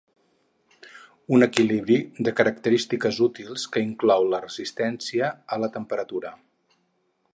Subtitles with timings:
[1.37, 1.97] Un equilibri
[2.27, 6.35] de característiques útils que inclou la resistència a la temperatura.